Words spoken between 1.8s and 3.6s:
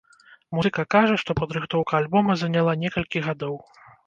альбома заняла некалькі гадоў.